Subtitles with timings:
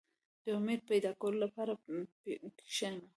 [0.43, 1.73] •د امید د پیدا کولو لپاره
[2.67, 3.05] کښېنه.